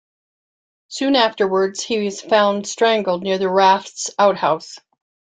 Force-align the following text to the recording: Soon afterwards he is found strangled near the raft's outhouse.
Soon 0.87 1.15
afterwards 1.15 1.83
he 1.83 2.07
is 2.07 2.21
found 2.21 2.65
strangled 2.65 3.21
near 3.21 3.37
the 3.37 3.49
raft's 3.51 4.09
outhouse. 4.17 4.79